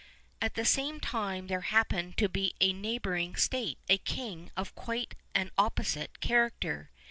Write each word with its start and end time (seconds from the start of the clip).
At 0.41 0.55
the 0.55 0.65
same 0.65 0.99
time 0.99 1.45
there 1.45 1.61
happened 1.61 2.17
to 2.17 2.27
be 2.27 2.55
in 2.59 2.69
a 2.69 2.73
neighbor 2.81 3.15
ing 3.15 3.35
state 3.35 3.77
a 3.87 3.99
king 3.99 4.49
of 4.57 4.73
quite 4.73 5.13
an 5.35 5.51
opposite 5.59 6.19
character. 6.21 6.89